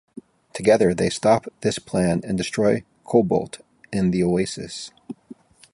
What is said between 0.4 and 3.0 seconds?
Together they stop this plan and destroy